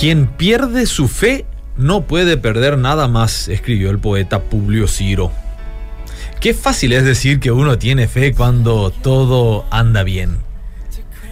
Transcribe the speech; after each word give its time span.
Quien 0.00 0.28
pierde 0.28 0.86
su 0.86 1.08
fe 1.08 1.44
no 1.76 2.06
puede 2.06 2.38
perder 2.38 2.78
nada 2.78 3.06
más, 3.06 3.48
escribió 3.48 3.90
el 3.90 3.98
poeta 3.98 4.44
Publio 4.44 4.88
Ciro. 4.88 5.30
Qué 6.40 6.54
fácil 6.54 6.94
es 6.94 7.04
decir 7.04 7.38
que 7.38 7.52
uno 7.52 7.76
tiene 7.76 8.08
fe 8.08 8.32
cuando 8.32 8.88
todo 8.90 9.66
anda 9.70 10.02
bien. 10.02 10.38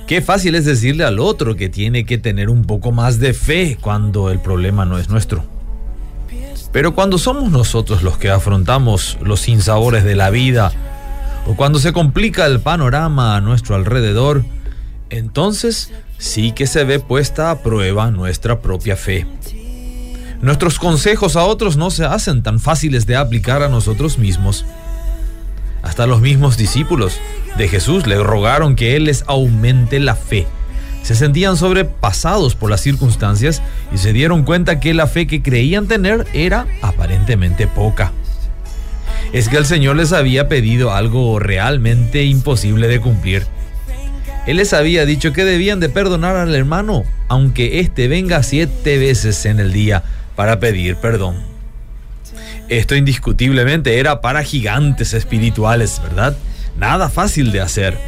Qué 0.06 0.20
fácil 0.20 0.54
es 0.54 0.66
decirle 0.66 1.04
al 1.04 1.18
otro 1.18 1.56
que 1.56 1.70
tiene 1.70 2.04
que 2.04 2.18
tener 2.18 2.50
un 2.50 2.66
poco 2.66 2.92
más 2.92 3.18
de 3.18 3.32
fe 3.32 3.78
cuando 3.80 4.30
el 4.30 4.38
problema 4.38 4.84
no 4.84 4.98
es 4.98 5.08
nuestro. 5.08 5.46
Pero 6.70 6.94
cuando 6.94 7.16
somos 7.16 7.50
nosotros 7.50 8.02
los 8.02 8.18
que 8.18 8.28
afrontamos 8.28 9.16
los 9.22 9.40
sinsabores 9.40 10.04
de 10.04 10.14
la 10.14 10.28
vida, 10.28 10.72
o 11.46 11.56
cuando 11.56 11.78
se 11.78 11.94
complica 11.94 12.44
el 12.44 12.60
panorama 12.60 13.34
a 13.34 13.40
nuestro 13.40 13.76
alrededor, 13.76 14.44
entonces 15.08 15.90
sí 16.18 16.52
que 16.52 16.66
se 16.66 16.84
ve 16.84 16.98
puesta 16.98 17.50
a 17.50 17.62
prueba 17.62 18.10
nuestra 18.10 18.60
propia 18.60 18.96
fe. 18.96 19.26
Nuestros 20.40 20.78
consejos 20.78 21.36
a 21.36 21.44
otros 21.44 21.76
no 21.76 21.90
se 21.90 22.04
hacen 22.04 22.42
tan 22.42 22.60
fáciles 22.60 23.06
de 23.06 23.16
aplicar 23.16 23.62
a 23.62 23.68
nosotros 23.68 24.18
mismos. 24.18 24.64
Hasta 25.82 26.06
los 26.06 26.20
mismos 26.20 26.56
discípulos 26.56 27.18
de 27.56 27.68
Jesús 27.68 28.06
le 28.06 28.22
rogaron 28.22 28.76
que 28.76 28.96
Él 28.96 29.04
les 29.04 29.24
aumente 29.26 29.98
la 29.98 30.14
fe. 30.14 30.46
Se 31.02 31.14
sentían 31.14 31.56
sobrepasados 31.56 32.54
por 32.54 32.70
las 32.70 32.82
circunstancias 32.82 33.62
y 33.92 33.98
se 33.98 34.12
dieron 34.12 34.42
cuenta 34.42 34.80
que 34.80 34.94
la 34.94 35.06
fe 35.06 35.26
que 35.26 35.42
creían 35.42 35.86
tener 35.86 36.26
era 36.34 36.66
aparentemente 36.82 37.66
poca. 37.66 38.12
Es 39.32 39.48
que 39.48 39.56
el 39.56 39.66
Señor 39.66 39.96
les 39.96 40.12
había 40.12 40.48
pedido 40.48 40.92
algo 40.92 41.38
realmente 41.38 42.24
imposible 42.24 42.88
de 42.88 43.00
cumplir 43.00 43.46
él 44.48 44.56
les 44.56 44.72
había 44.72 45.04
dicho 45.04 45.34
que 45.34 45.44
debían 45.44 45.78
de 45.78 45.90
perdonar 45.90 46.34
al 46.36 46.54
hermano, 46.54 47.04
aunque 47.28 47.80
éste 47.80 48.08
venga 48.08 48.42
siete 48.42 48.96
veces 48.96 49.44
en 49.44 49.60
el 49.60 49.74
día 49.74 50.04
para 50.36 50.58
pedir 50.58 50.96
perdón. 50.96 51.36
Esto 52.70 52.96
indiscutiblemente 52.96 53.98
era 53.98 54.22
para 54.22 54.42
gigantes 54.42 55.12
espirituales, 55.12 56.00
¿verdad? 56.02 56.34
Nada 56.78 57.10
fácil 57.10 57.52
de 57.52 57.60
hacer. 57.60 57.98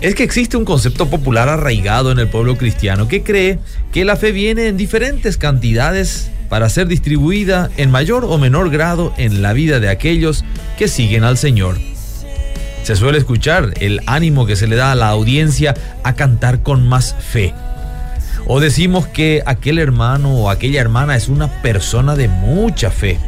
Es 0.00 0.14
que 0.14 0.22
existe 0.22 0.56
un 0.56 0.64
concepto 0.64 1.10
popular 1.10 1.48
arraigado 1.48 2.12
en 2.12 2.20
el 2.20 2.28
pueblo 2.28 2.56
cristiano 2.56 3.08
que 3.08 3.24
cree 3.24 3.58
que 3.92 4.04
la 4.04 4.14
fe 4.14 4.30
viene 4.30 4.68
en 4.68 4.76
diferentes 4.76 5.36
cantidades 5.38 6.30
para 6.48 6.68
ser 6.68 6.86
distribuida 6.86 7.68
en 7.78 7.90
mayor 7.90 8.24
o 8.24 8.38
menor 8.38 8.70
grado 8.70 9.12
en 9.16 9.42
la 9.42 9.54
vida 9.54 9.80
de 9.80 9.88
aquellos 9.88 10.44
que 10.78 10.86
siguen 10.86 11.24
al 11.24 11.36
Señor 11.36 11.78
se 12.88 12.96
suele 12.96 13.18
escuchar 13.18 13.74
el 13.80 14.00
ánimo 14.06 14.46
que 14.46 14.56
se 14.56 14.66
le 14.66 14.74
da 14.74 14.92
a 14.92 14.94
la 14.94 15.10
audiencia 15.10 15.74
a 16.04 16.14
cantar 16.14 16.62
con 16.62 16.88
más 16.88 17.14
fe. 17.20 17.52
O 18.46 18.60
decimos 18.60 19.06
que 19.06 19.42
aquel 19.44 19.78
hermano 19.78 20.34
o 20.34 20.48
aquella 20.48 20.80
hermana 20.80 21.14
es 21.14 21.28
una 21.28 21.48
persona 21.60 22.16
de 22.16 22.28
mucha 22.28 22.90
fe. 22.90 23.18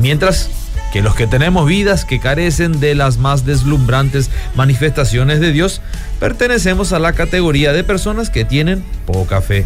Mientras 0.00 0.50
que 0.92 1.00
los 1.00 1.14
que 1.14 1.28
tenemos 1.28 1.68
vidas 1.68 2.04
que 2.04 2.18
carecen 2.18 2.80
de 2.80 2.96
las 2.96 3.18
más 3.18 3.46
deslumbrantes 3.46 4.32
manifestaciones 4.56 5.38
de 5.38 5.52
Dios, 5.52 5.80
pertenecemos 6.18 6.92
a 6.92 6.98
la 6.98 7.12
categoría 7.12 7.72
de 7.72 7.84
personas 7.84 8.30
que 8.30 8.44
tienen 8.44 8.82
poca 9.06 9.42
fe. 9.42 9.64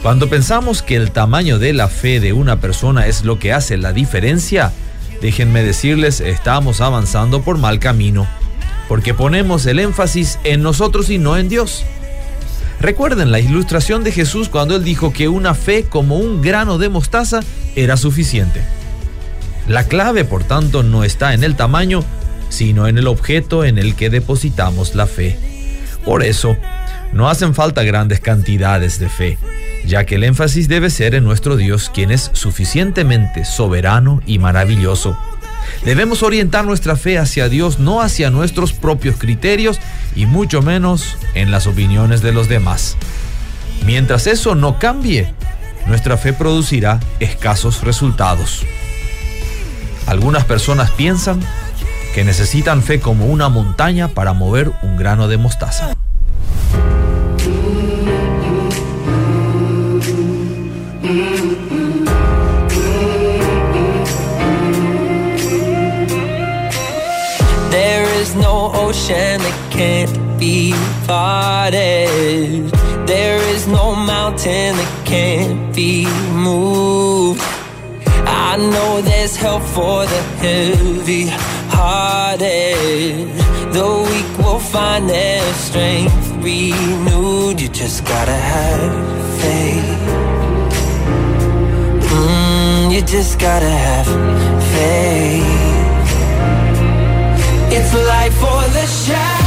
Cuando 0.00 0.30
pensamos 0.30 0.80
que 0.82 0.94
el 0.94 1.10
tamaño 1.10 1.58
de 1.58 1.72
la 1.72 1.88
fe 1.88 2.20
de 2.20 2.32
una 2.32 2.60
persona 2.60 3.08
es 3.08 3.24
lo 3.24 3.40
que 3.40 3.52
hace 3.52 3.76
la 3.78 3.92
diferencia, 3.92 4.70
déjenme 5.24 5.62
decirles, 5.62 6.20
estamos 6.20 6.82
avanzando 6.82 7.40
por 7.40 7.56
mal 7.56 7.78
camino, 7.78 8.26
porque 8.88 9.14
ponemos 9.14 9.64
el 9.64 9.78
énfasis 9.78 10.38
en 10.44 10.62
nosotros 10.62 11.08
y 11.08 11.16
no 11.16 11.38
en 11.38 11.48
Dios. 11.48 11.82
Recuerden 12.78 13.30
la 13.30 13.40
ilustración 13.40 14.04
de 14.04 14.12
Jesús 14.12 14.50
cuando 14.50 14.76
él 14.76 14.84
dijo 14.84 15.14
que 15.14 15.28
una 15.28 15.54
fe 15.54 15.84
como 15.84 16.18
un 16.18 16.42
grano 16.42 16.76
de 16.76 16.90
mostaza 16.90 17.40
era 17.74 17.96
suficiente. 17.96 18.60
La 19.66 19.84
clave, 19.84 20.26
por 20.26 20.44
tanto, 20.44 20.82
no 20.82 21.04
está 21.04 21.32
en 21.32 21.42
el 21.42 21.56
tamaño, 21.56 22.04
sino 22.50 22.86
en 22.86 22.98
el 22.98 23.06
objeto 23.06 23.64
en 23.64 23.78
el 23.78 23.94
que 23.94 24.10
depositamos 24.10 24.94
la 24.94 25.06
fe. 25.06 25.38
Por 26.04 26.22
eso, 26.22 26.54
no 27.14 27.28
hacen 27.28 27.54
falta 27.54 27.84
grandes 27.84 28.20
cantidades 28.20 28.98
de 28.98 29.08
fe, 29.08 29.38
ya 29.86 30.04
que 30.04 30.16
el 30.16 30.24
énfasis 30.24 30.68
debe 30.68 30.90
ser 30.90 31.14
en 31.14 31.24
nuestro 31.24 31.56
Dios, 31.56 31.90
quien 31.94 32.10
es 32.10 32.30
suficientemente 32.34 33.44
soberano 33.44 34.20
y 34.26 34.38
maravilloso. 34.38 35.16
Debemos 35.84 36.22
orientar 36.22 36.64
nuestra 36.64 36.96
fe 36.96 37.18
hacia 37.18 37.48
Dios, 37.48 37.78
no 37.78 38.02
hacia 38.02 38.30
nuestros 38.30 38.72
propios 38.72 39.16
criterios 39.16 39.78
y 40.14 40.26
mucho 40.26 40.60
menos 40.60 41.16
en 41.34 41.50
las 41.50 41.66
opiniones 41.66 42.20
de 42.20 42.32
los 42.32 42.48
demás. 42.48 42.96
Mientras 43.86 44.26
eso 44.26 44.54
no 44.54 44.78
cambie, 44.78 45.32
nuestra 45.86 46.16
fe 46.16 46.32
producirá 46.32 47.00
escasos 47.20 47.82
resultados. 47.82 48.64
Algunas 50.06 50.44
personas 50.44 50.90
piensan 50.90 51.40
que 52.14 52.24
necesitan 52.24 52.82
fe 52.82 53.00
como 53.00 53.26
una 53.26 53.48
montaña 53.48 54.08
para 54.08 54.32
mover 54.32 54.72
un 54.82 54.96
grano 54.96 55.28
de 55.28 55.38
mostaza. 55.38 55.93
No 68.36 68.70
ocean 68.74 69.40
that 69.40 69.72
can't 69.72 70.38
be 70.38 70.72
parted. 71.06 72.70
There 73.06 73.38
is 73.54 73.66
no 73.66 73.94
mountain 73.94 74.76
that 74.76 75.06
can't 75.06 75.74
be 75.74 76.06
moved. 76.32 77.40
I 78.26 78.56
know 78.56 79.02
there's 79.02 79.36
help 79.36 79.62
for 79.62 80.06
the 80.06 80.22
heavy 80.42 81.26
hearted. 81.68 83.28
The 83.72 83.88
weak 84.10 84.38
will 84.38 84.58
find 84.58 85.08
their 85.08 85.42
strength 85.54 86.28
renewed. 86.42 87.60
You 87.60 87.68
just 87.68 88.04
gotta 88.04 88.38
have 88.54 89.40
faith. 89.42 90.00
Mm, 92.10 92.94
you 92.94 93.02
just 93.02 93.38
gotta 93.38 93.70
have 93.70 94.06
faith. 94.72 95.53
It's 97.76 97.92
life 97.92 98.34
for 98.34 98.62
the 98.72 98.86
shadow. 98.86 99.43